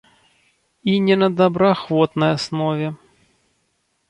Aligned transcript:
І 0.93 0.95
не 1.07 1.17
на 1.23 1.29
добраахвотнай 1.41 2.31
аснове. 2.39 2.87